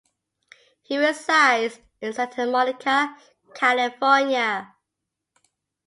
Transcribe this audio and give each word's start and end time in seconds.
He 0.81 0.97
resides 0.97 1.79
in 2.01 2.11
Santa 2.13 2.47
Monica, 2.47 3.15
California. 3.53 4.73